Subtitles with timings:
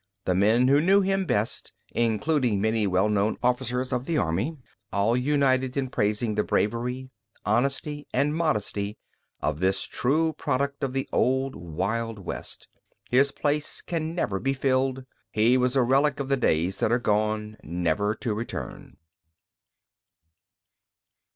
[0.25, 4.57] The men who knew him best, including many well known officers of the army,
[4.91, 7.11] all united in praising the bravery,
[7.45, 8.97] honesty, and modesty
[9.43, 12.67] of this true product of the old wild West.
[13.11, 16.97] His place can never be filled; he was a relic of the days that are
[16.97, 18.97] gone, never to return.